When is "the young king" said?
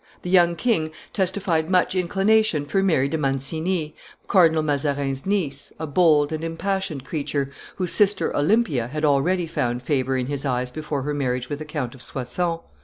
0.23-0.89